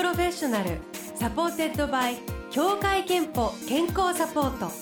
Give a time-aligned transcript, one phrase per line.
[0.00, 0.78] Professional
[1.14, 2.16] supported by
[2.50, 4.72] 協会けんぽ健康サポート。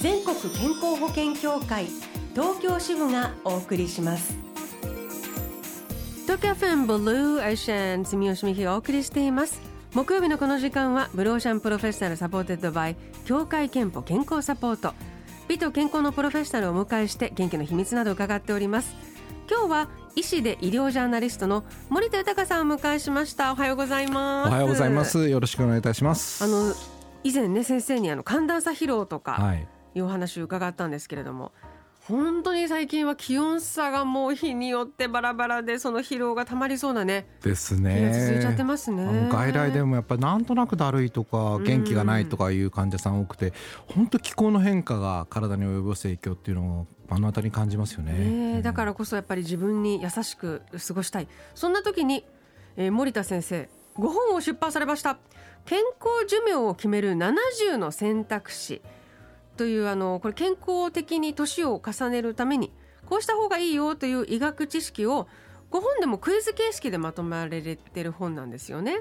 [0.00, 1.86] 全国健康保険協会
[2.32, 4.36] 東京支部がお送りします。
[6.26, 9.60] 東京 FM Blue Ocean 住吉美紀がお送りしています。
[9.92, 14.94] 木曜日のこの時間は Blue Ocean Professional supported by 協会けんぽ健康サポート。
[15.48, 18.94] 美と健康のプロフェッショナルをお迎えして元気の秘密など伺っております。
[19.50, 19.88] 今日は
[20.18, 23.52] 医師で医療ジャーナリストの森田豊さんをお迎えしました。
[23.52, 24.48] おはようございます。
[24.48, 25.28] おはようございます。
[25.28, 26.42] よろしくお願いいたします。
[26.42, 26.74] あの
[27.22, 29.54] 以前ね先生にあの寒暖差疲労とか
[29.94, 30.00] い。
[30.00, 38.10] うお話を伺ったんですけれども、はい本当に最近は気温差がもう日によってバラバラでその疲労がたまりそうなねですね。
[38.30, 39.28] 続いちゃってますね。
[39.30, 43.52] 外来でもやっぱりなんとなくだるいとか元気がないとかいう患者さん多くて
[43.88, 48.12] 本当気候の変化が体に及ぼす影響っていうのを目の当たりに感じますよね、
[48.56, 51.28] ね、だからこそやっぱり自分に優しく過ごしたい。
[51.54, 52.24] そんな時に、
[52.76, 55.18] えー、森田先生ご本を出版されました。
[55.64, 58.80] 健康寿命を決める70の選択肢。
[59.56, 62.70] というあのこれ健康的に年を重ねるために
[63.06, 65.26] こうした方がいいよという医学知識を
[65.72, 69.00] 5本でもクイズ形式でまとめられてる本なんですよね。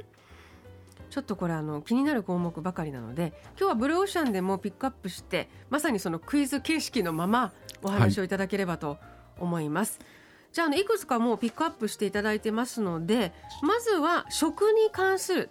[1.09, 8.97] ちょっとこれあの気になる項目ばかりなので今日はブルーオーシャンでもピックアップしてまさにそのクイズ形式のままお話をいただければと
[9.39, 9.99] 思います。
[9.99, 10.07] はい、
[10.53, 15.49] じゃあいくつかもうピックアップしていただいてますのでまずは食に関する、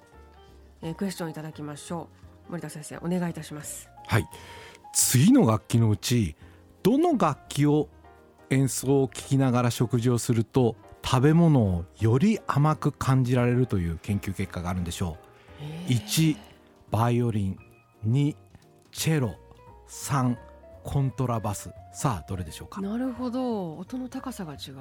[0.83, 2.08] えー、クエスチョンいただきましょ
[2.48, 2.50] う。
[2.50, 3.88] 森田先生お願いいたします。
[4.06, 4.28] はい。
[4.92, 6.36] 次の楽器のうち
[6.83, 7.88] どの楽器を
[8.50, 15.16] 演奏を聴きながら食事をすると食べ物をより甘く感じられるという研究結果があるんでしょ
[15.88, 15.92] う。
[15.92, 16.36] 1
[16.90, 17.58] バイオリン。
[18.06, 18.36] 2
[18.92, 19.34] チェロ。
[19.88, 20.36] 3
[20.87, 21.73] コントラバス。
[21.92, 22.80] さあどれでしょうか？
[22.80, 23.77] なるほど。
[23.77, 24.77] 音の高さが違う。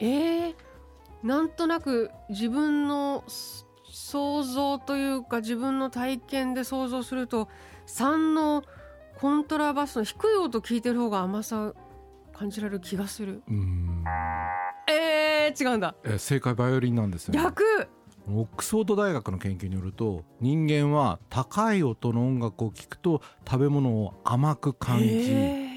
[0.00, 0.54] えー、
[1.22, 3.24] なんとなく自分の
[3.92, 7.48] 想像というか自分の体験で想像すると
[7.86, 8.64] 3の
[9.20, 11.74] 「コントラバスの低い音聞いてる方が甘さ
[12.32, 13.42] 感じられる気がする。
[13.48, 14.02] うん。
[14.88, 17.62] えー、違うんだ、え正解バイオリンなんですよ、ね、逆
[18.28, 25.06] オックスフォード大学の研究によると人間は高い音の音楽を聴くと食べ物を甘く感じ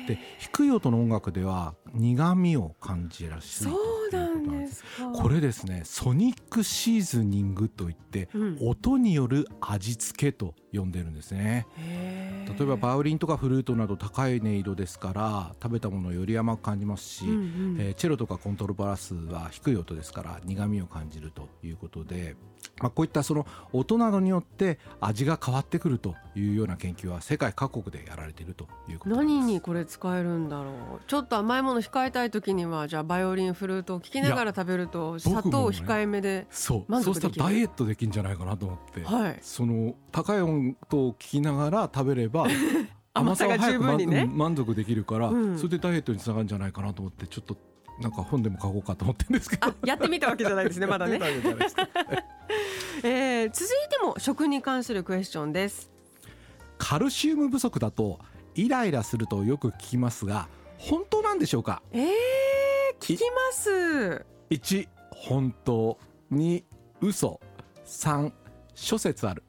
[0.07, 11.67] で低い音の音楽では苦味を感じらっしゃるそうなんですこれですねソニックシーズニングといって、うん、音による味付けと呼んでるんですね。
[11.77, 22.35] 例えばバイオリンとかフルートなど高い音色ですから食べたものをより甘く感じますし、うんうん、えー、チェロとかコントロバラスは低い音ですから苦味を感じるということで、
[22.83, 30.73] まあ、こういったその音などによって味が変わってくるというような研究は世界各国でやられているということ何にこれ使えるんだろう。
[31.07, 42.47] ちょっと甘いもの控えたい時にはじゃあバイオリンフルートを聴きながら食べると砂糖控えめでそうそうしたらダイエットできるんじゃないかなと思って、はい、その高い音と聞きながら食べれば
[43.13, 47.55] 甘さが早く、ね、満足できるから、うん、それでダイエットにつながるんじゃないかなと思ってちょっと
[48.01, 49.73] なんか本でも書こうかと思ってるんですけど。
[49.85, 51.19] やってみたわけじゃないですねまだね。
[53.03, 55.91] えー、続いても食に関するクエスチョンです。
[56.77, 58.19] カルシウム不足だと
[58.55, 61.81] イライラするとよく聞きますが本当なんでしょうか？
[61.91, 62.09] えー、
[62.99, 64.25] 聞きます。
[64.49, 65.97] 1本当
[66.31, 66.63] 2
[67.01, 67.39] 嘘。
[67.85, 68.31] 3
[68.73, 69.43] 諸説ある。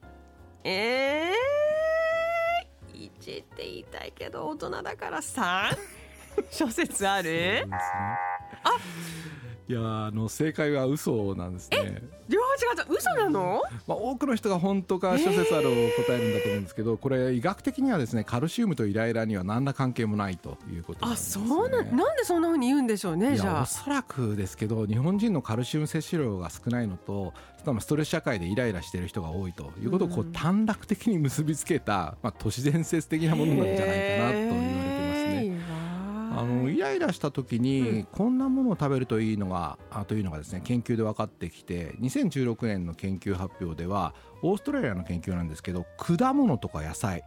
[0.63, 5.77] えー、1って言いたいけど大人だから 3?
[6.51, 7.77] 諸説ある、あ
[9.67, 12.03] いやあの正解は嘘なんですね。
[12.29, 13.63] 両方違う嘘なの？
[13.87, 23.63] まあ多くの人が本当か諸説あるを答えるんだと思うんですけど、これ医学的にはですねカルシウムとイライラには何ら関係もないということなんです、ね、あそうななんでそんなふうに言うんでしょうねじゃあ。
[23.63, 27.33] おそらくですけど日本人のカルシウム摂取量が少ないのと、
[27.79, 34.94] ストレス社会でイライラしている人が多いということをこう短絡的に結びつけた、まあ都市伝説的なものなんじゃないかなと言われて。
[36.37, 47.23] あのイライラした時にこんなものを食べるといいのが、うん、というのがですね研究で分かってきて2016年の研究発表ではオーストラリアの研究なんですけど果物とか野菜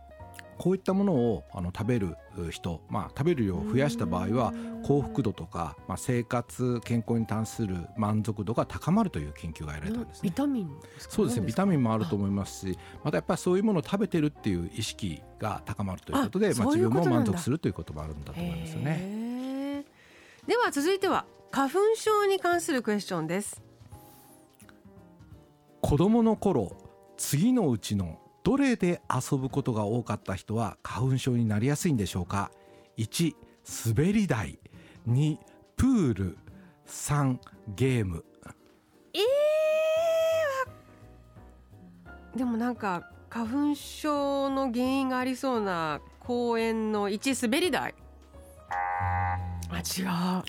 [0.58, 2.16] こういったものをあの食べる
[2.50, 4.52] 人、まあ、食べる量を増やした場合は
[4.82, 11.46] 幸福度とか、まあ、生活健康に関する満足度が高まるという研究がやられたんです、ね、ビタミンそうですね。
[11.46, 19.84] ビタミンもあると思いますしまたやっぱりそういうものを食べてるっていう意識が高まるということでまあ、自分も満足するということもあるんだと思いますよね。
[20.46, 23.62] では続いては花粉症に関するクエスチョンです。
[25.80, 26.76] 子供の頃
[27.16, 28.18] 次のうちの
[28.48, 32.50] どれで遊ぶことが多かった人は花粉症になりやすいんでしょうか
[32.96, 33.34] ？1
[33.94, 34.58] 滑り台。
[35.06, 35.36] 2
[35.76, 36.38] プール。
[36.86, 37.36] 3
[37.76, 38.24] ゲーム。
[39.12, 39.18] え
[42.38, 47.94] でもなんか花粉症の原因がありそうな公園の1滑り台。
[49.68, 50.06] あ違う。
[50.08, 50.42] あ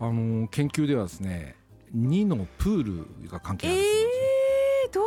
[0.00, 1.54] の研究ではですね
[1.96, 2.82] 2のプー
[3.22, 4.00] ルが関係あるんですよ。
[4.00, 4.09] えー、ど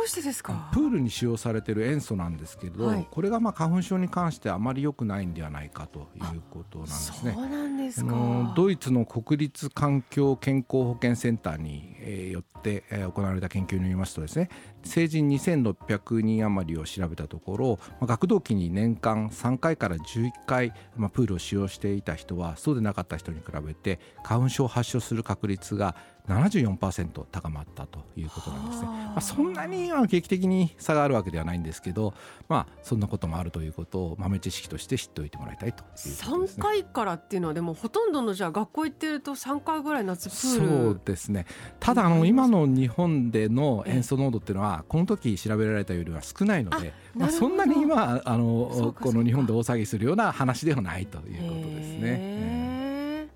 [0.04, 0.70] うしてですか？
[0.72, 3.08] プールに使用されている塩素なんですけど、はい。
[3.10, 7.32] これがまあ花粉症に関してあまり良くないんではないかということなんですね。
[7.34, 8.54] そうなんですか。
[8.56, 14.48] ドイツの国立環境健康保険センターに、えーよって、えー行われた研究によりますとですね
[14.82, 25.94] 成人2600人余りを調べたところ、まあ、学童期に年間3回から11回、まあ、プールを使用していた人はそうでなかった人に比べて花粉症を発症する確率が
[26.28, 28.86] 74%高まったということなんですね。
[28.86, 28.96] はあ。
[28.96, 32.14] まあ、そんなにあの劇的に差があるわけではないんですけど、
[32.48, 36.62] まあ、そんなこともあるということを豆知識として知っておいてもらいたいということです3ね。
[36.62, 41.44] 回からっていうのはでもほとんどのじゃあ学校行ってると3回ぐらい夏プールそうですね。
[41.78, 53.28] ただあの今の日本での塩素濃度っていうのはこの時調べられたよりは少ないのでまあ、そんなに今あのかこの日本で大騒ぎするような話ではないということですね。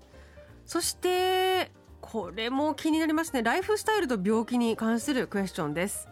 [0.65, 1.28] そして
[2.01, 3.43] これも気になりますね。
[3.43, 6.07] ライフスタイルと病気に関するクエスチョンです。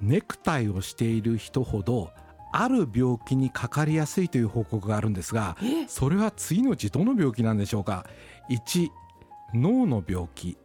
[0.00, 2.10] ネクタイをしている人ほど
[2.52, 5.86] ある病気にかかりやすいという報告があるんですがえ？
[5.88, 8.06] それは次のうちどの病気なんでしょうか
[8.50, 8.88] ？1
[9.54, 10.56] 脳の病気。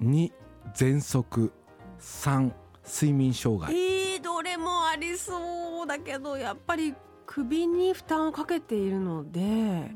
[0.00, 0.32] 2
[0.74, 1.52] 喘息。
[2.00, 2.52] 3
[2.84, 3.72] 睡眠障害。
[3.72, 6.94] えー、どれもありそうだけどやっぱり
[7.24, 9.94] 首に負担をかけているので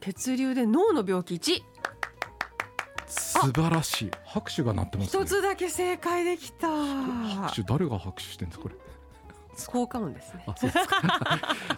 [0.00, 1.36] 血流で脳の病気。
[1.36, 1.62] 1
[3.12, 4.10] 素晴らしい。
[4.24, 5.22] 拍手が鳴ってますね。
[5.24, 6.68] 一つだけ正解できた。
[6.68, 7.62] 拍手。
[7.62, 8.74] 誰が拍手してんですかこれ。
[9.66, 10.44] 効果音ですね。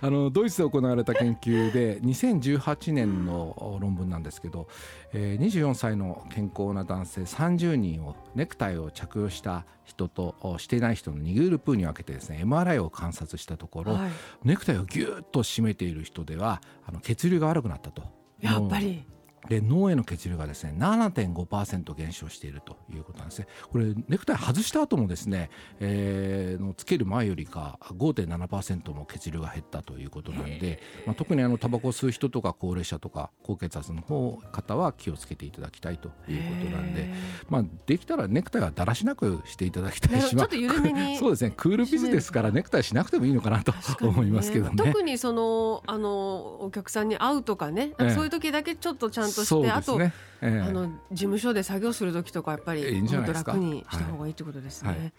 [0.00, 4.68] あ のドイツで行われた研究で2018年の論文なんですけど、
[5.12, 14.10] えー24歳の健康な男性30人をネクタイを着用した人とおしていない人の2グループに分けてですね MRI を観察したところ、はい。
[14.44, 18.02] ネクタイをぎゅーっと締めている人ではあの血流が悪くなったと。
[18.40, 19.04] やっぱり
[19.48, 23.46] で脳への血流がですね7.5%減少しているということなんですね。
[23.70, 25.50] これネクタイ外した後もですね、
[25.80, 37.14] えーのつける前よりか5.7%も血流が減ったということなんで、まあ、特にあのタバコを吸う人とか高齢者とか高血圧の方方は気をつけていただきたいということなんでへ、
[37.48, 44.74] まあ、できたらネクタイはだらしなくしていただきたいし、まあねちょっと緩めに そうですねクールビズですからネクタイしなくてもいいのかなと思いますけどね。
[44.76, 48.10] 特にそのあのお客さんに会うとかね、ええ。
[48.10, 50.00] そういう時だけちょっとちゃんとして、そうであと。
[50.00, 54.90] ええあの事務所で作業する時とかやっぱりもっと楽にした方がいいってことですね。
[54.90, 55.12] はいはいへ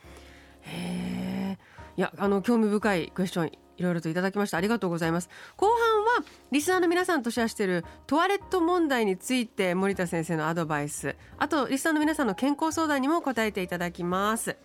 [1.58, 1.58] え。
[1.98, 5.30] いやあの興味深いクエスチョンいろいろといただきましたありがとうございます。
[5.58, 14.56] 後半はリスナーの皆さんとシェアしているトワレット問題について森田先生のアドバイス、あとリスナーの皆さんの健康相談にも答えていただきます。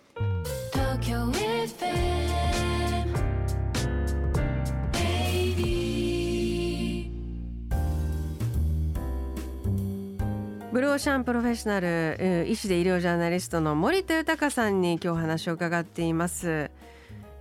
[10.71, 16.71] ブルーオーシャンプロフェッショナル医師で医療ジャーナリストの森田豊さんに今日お話を伺っています。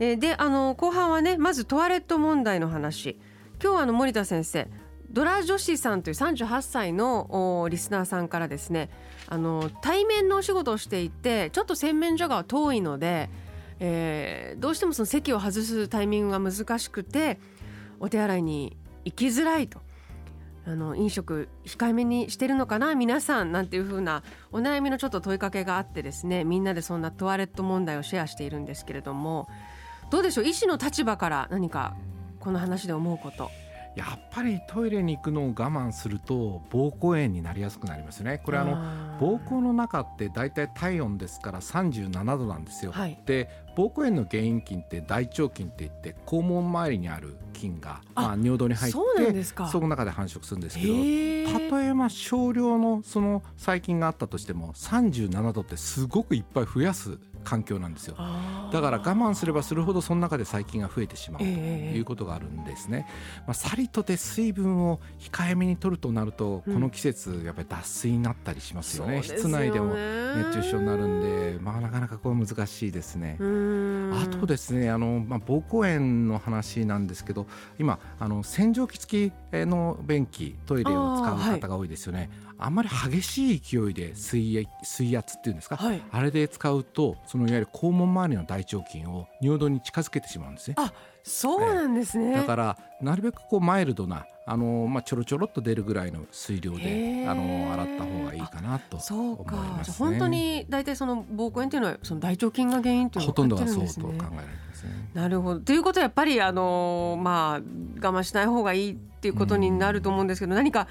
[0.00, 3.20] であの後半はねまずトワレット問題の話
[3.62, 4.66] 今日はあの森田先生
[5.12, 8.90] ドラ女子さんという38歳のリスナーさんからですね
[9.28, 13.30] あの対面のお仕事をしていてちょっと洗面所が遠いので、
[13.78, 17.38] えーどうしてもその席を外すタイミングが難しくて
[18.00, 19.80] お手洗いに行きづらいと
[20.66, 29.48] あの飲食控えめにしてるのかな皆さんなんていうふうなお悩みのちょっと問いかけがあってですねみんなでそんなトワレット問題をシェアしているんですけれども。
[30.10, 30.44] どうでしょう？
[30.44, 31.94] 医師の立場から何か
[32.40, 33.48] この話で思うこと。
[33.96, 38.40] やっぱりトイレに行くのを我慢すると膀胱炎になりやすくなりますね。
[38.44, 38.76] これあの
[39.18, 42.92] 膀胱の中って大体体温ですから37度なんですよ。
[42.92, 58.16] はいで膀胱炎の原因菌って大腸菌って言って肛門周りにある菌があまあ、尿道に入ってそうなんですかその中で繁殖するんですけど例えば少量のその細菌があったとしても37度ってすごくいっぱい増やす環境なんですよ。
[58.72, 63.06] だから我慢すればするほどその中で細菌が増えてしまうとええいうことがあるんですね。
[63.46, 69.16] まあ、さりとて水分を控えめに取るとなると、うんこの季節やっぱり脱水になったりしますよね。
[69.16, 73.36] ね室内でも熱中症になるんで、まあ、なかなかこれ難しいですね。
[73.38, 77.46] あとですねあの、まあ、膀胱炎の話なんですけど
[77.78, 82.30] 今あの洗浄機付きの便器トイレを使う方が多いですよね。
[82.60, 90.74] あんまり激しい勢いで水水圧っていうんですか、はいあれで使うとそのいわゆる肛門周りの大腸菌を尿道に近づけてしまうんですね。
[90.78, 99.96] あそうなんですねだからなるべくこうマイルドなあの、まあ、ちょろちょろっと出るぐらいの水量へでーあの洗った方がいいかなとそう思いかますね。
[99.98, 104.18] 本当に大体その膀胱炎っていうのはその大腸菌が原因っていうのほとんどががそうと考えね。
[104.18, 105.10] られますね。
[105.14, 110.88] なるほどということはやっぱりあのまあ我慢しない方がいいっていうことになると思うんですけど、何か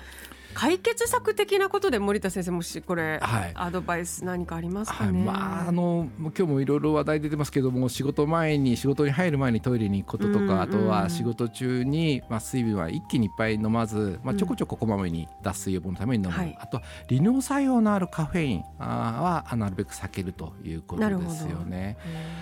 [0.54, 3.52] 解決策的なことで森田先生もしこれ、はい。
[3.56, 5.24] アドバイス何かありますかはい、ね。
[5.24, 16.58] まああの今日もいろいろ話題出てますけども仕事前に仕事に入る前にトイレに行くこととか、うんあとは仕事中に、まあ、水分は一気にいっぱい飲まず、まあ、ちょこちょここまめに脱水予防のために飲む、はい。
[16.60, 21.98] あとは利尿作用のあるカフェインはなるべく避けるということですよね。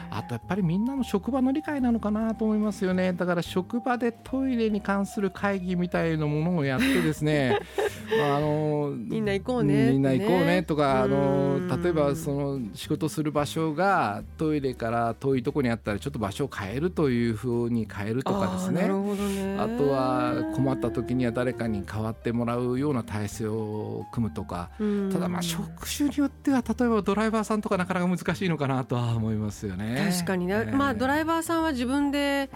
[0.10, 3.14] あとやっぱりみんなの職場の理解なのかなと思いますよね。
[3.14, 7.58] だから職場でトイレに関する会議みたいなものをやってですねま
[8.22, 18.84] ああのみんな行こうねみんな行こうねとかあうのん例えばその仕事する場所がトイレから遠いところにあったらちょっと場所を変えるというふうに変えるとかですね。
[18.84, 24.70] あとは困った時には誰かに代わってもらうような体制を組むとか。
[24.80, 25.10] うん。
[25.12, 30.10] ただまあ職種によっては例えばドライバーさんとかなかなか難しいのかなとは思いますよね。
[30.12, 32.50] 確かにね、まあドライバーさんは自分で、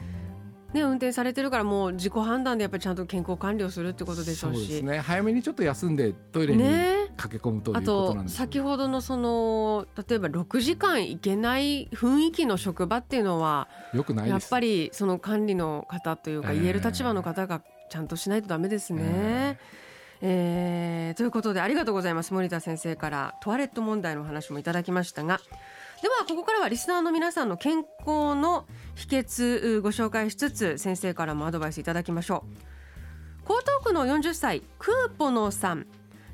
[0.74, 4.60] ね、運転されてるからもう自己判断でやっぱりちゃんと健康管理をするってことでしょうし。
[4.60, 5.00] そうですね。
[5.00, 7.10] 早めにちょっと休んでトイレにね。
[7.18, 14.32] 駆け込むというあこととなんです先ほどのその例えば6時間行けない雰囲気の職場っていうのはよくないです。
[14.32, 16.60] やっぱりその管理の方というかええ。
[16.60, 19.60] 言える立場の方がちゃんとしないとダメですね。
[20.24, 22.34] えーということでありがとうございます。
[22.34, 25.40] 森田先生からトワレット問題のお話もいただきましたが
[26.02, 32.72] ではここからはリスナーの皆さんの健康の秘訣ご紹介しつつ先生からもアドバイスいただきましょう。
[33.44, 35.88] 江東区の40歳クーポノさん。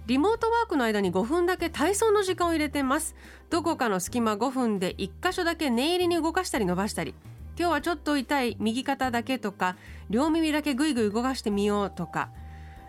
[0.05, 3.15] リモートワークの間に5分だけ体操の時間を入れてます。
[3.49, 7.13] どこかの隙間5分で1箇所だけ念入りに動かしたり伸ばしたり。
[7.59, 9.75] 今日はちょっと痛い右肩だけとか
[10.09, 12.29] 両耳だけぐいぐい動かしてみようとか。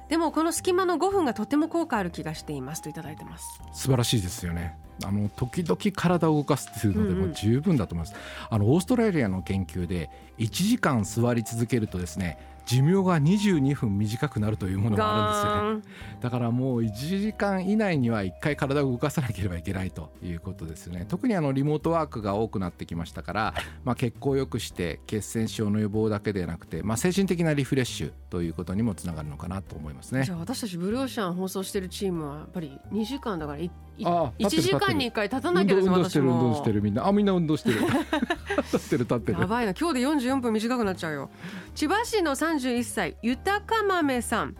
[0.08, 3.60] でもこの隙間の5分がとても効果ある気がしていますといただいてます。
[3.72, 4.76] 素晴らしいですよね。
[5.04, 7.28] あの時々体を動かすっていうのでうんうん。
[7.28, 8.18] も十分だと思います、
[8.50, 12.38] あのオーストラリアの研究で1時間座り続けるとですね
[12.68, 16.18] 寿命が22分短くなるというものがあるんですよね。
[16.20, 21.06] だからもう1時間以内には1回体を動かさなければいけないということですね。
[21.08, 30.24] 特にあのリモートワークが多くなってきましたから、まあ、血行を良くして血栓症の予防だけでなくて、まあ、精神的なリフレッシュということにもつながるのかなと思いますね。
[30.24, 33.70] じゃあ私たちブルーオーシャン放送してるチームはやっぱり2時間だからいい
[34.04, 37.06] あ1時間に1回立たな運きゃです動運動してる運動してるみんな。
[37.06, 37.80] あみんな運動してる。
[37.80, 39.40] 立ってる立ってる。
[39.40, 41.30] やばいな今日で44分短くなっちゃうよ。
[41.74, 44.56] 千葉市の31歳ゆたか豆さん。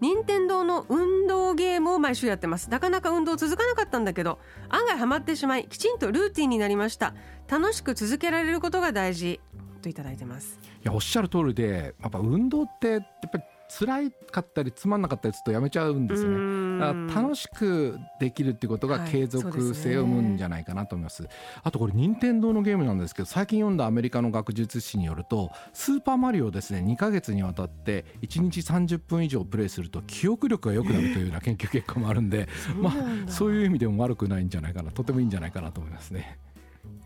[0.00, 2.68] 任天堂の運動ゲームを毎週やってます。
[2.70, 7.14] なかなか運動続かなかったんだけど案外ハマってしまいきちんとルーティンになりました。
[7.48, 9.40] 楽しく続けられることが大事
[9.80, 10.58] といただいてます。
[10.82, 13.44] いやおっしゃる通りでやっぱ運動ってやっぱり
[13.78, 17.12] 辛いかったりつまんなかったりするとやめちゃうんですよね。
[17.14, 19.10] 楽しくできるっていうことがはい。
[19.10, 21.28] 継続性を生むんじゃないかなと思います,、
[21.62, 32.48] あとこれ任天堂のゲームなんですけど最近読んだアメリカの学術誌によるとスーパーマリオをですね2ヶ月にわたって1日30分以上プレイすると記憶力が良くなるというような研究結果もあるんで
[32.80, 36.38] まあそういう意味でも悪くないんじゃないかなとてもいいんじゃないかなと思いますね。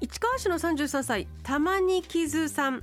[0.00, 2.82] 市川市の33歳たまに傷さん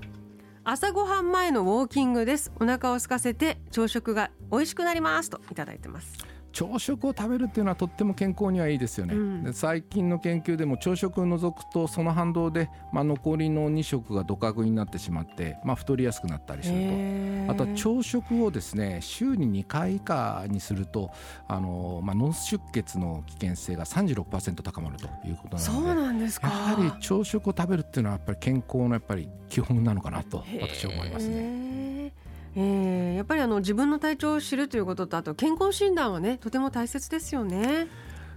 [0.65, 2.49] 朝ごはん前のウォーキングです。
[2.57, 5.29] お腹を空かせて朝食が美味しくなります。
[5.29, 6.25] といただいてます。
[6.53, 9.43] 朝食を食べるっていうのはとっても健康にはいいですよね、うん。
[9.43, 17.47] で最近の研究でも朝食を除くとその反動で、まあ、残りの2食がドカ食になってしまって、まあ、太りやすくなったりするへー。
[17.47, 21.11] とあとは朝食をですね週に2回以下にすると
[21.47, 26.47] あの、まあ、脳出血の危険性が36%高まるということなそうのでなんですか。
[26.47, 32.13] やはり朝食を食べるっていうのはやっぱり健康のやっぱり基本なのかなと私は思いますね。
[32.55, 33.09] ね。
[33.09, 37.87] えー、やっぱりあの自分の体調を知るということとあと健康診断はねとても大切ですよね。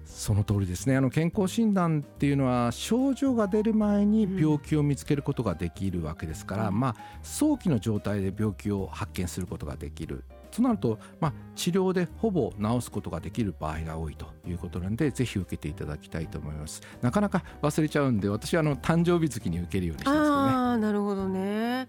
[0.06, 21.88] その通りですねあの健康診断っていうのは症状が出る前に病気を見つけることができるわけですから、うんまあ、早期の状態で病気を発見することができるとなると、まあ、治療でほぼ治すことができる場合が多いということなのでぜひ受けていただきたいと思いますなかなか忘れちゃうんで私はあの誕生日月に受けるようにしてますけどねああなるほどね。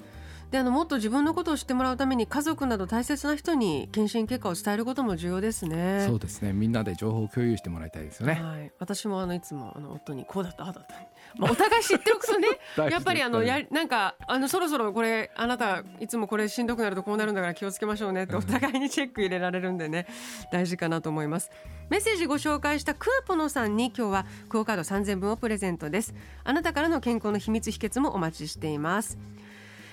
[0.52, 6.06] であのもっと自分のことを知ってもらうために家族など大切な人に検診結果を伝えることも重要ですね。
[6.08, 6.54] そうですね。
[6.54, 8.36] みんなで情報を共有してもらいたいですよね。
[8.36, 10.96] はい、私もあのいつもあの夫にこうだったああだった、
[11.38, 12.48] まあ、お互い知っておくとね。
[12.90, 20.08] やっぱりあのやなんかあのそろそろこれあなたいつもこれしんどくなるとこうなるんだから気をつけましょうねってお互いにチェック入れられるんでね。
[20.52, 21.52] 大事かなと思います。
[21.90, 26.14] メッセージご紹介したクーポノさんに今日はクオカード3000分をプレゼントです。
[26.46, 29.18] あなたからの健康の秘密秘訣もお待ちしています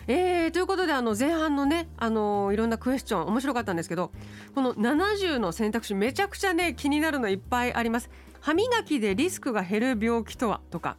[0.06, 4.12] えー、ということであの前半のね、あのいろんなクエスチョン面白かったんですけど
[4.54, 8.10] この70の選択肢めちゃくちゃね気になるのいっぱいあります。
[8.40, 10.98] 歯磨きでリスクが減る病気とはとか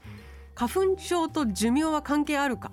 [0.56, 2.72] 花粉症と寿命は関係あるか。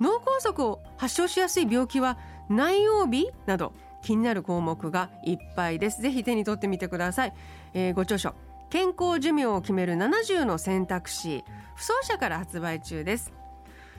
[0.00, 3.72] 脳梗塞を発症しやすい病気は何曜日など
[4.04, 6.00] 気になる項目がいっぱいです。
[6.00, 7.34] ぜひ手に取ってみてください、
[7.74, 8.34] えーご著書。
[8.70, 11.42] 健康寿命を決める70の選択肢。
[11.74, 13.32] 不走者から発売中です。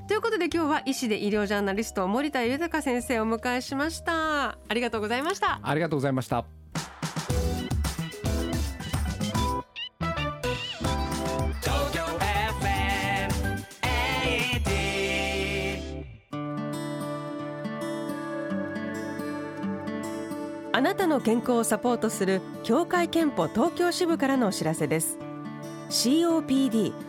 [0.10, 4.58] ということで今日は医師で医療ジャーナリスト森田豊先生をお迎えしました。
[4.68, 5.60] ありがとうございました。
[5.62, 6.46] ありがとうございました。
[20.72, 25.20] あなたの健康をサポートする協会憲法東京支部からのお知らせです。
[25.92, 27.09] COPD